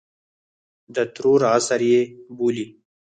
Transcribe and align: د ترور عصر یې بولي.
د 0.95 0.97
ترور 1.13 1.41
عصر 1.53 1.81
یې 1.91 2.01
بولي. 2.37 2.65